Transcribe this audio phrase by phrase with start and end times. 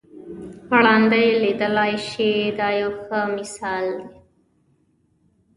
[0.83, 4.09] ړانده یې لیدلای شي دا یو ښه مثال دی.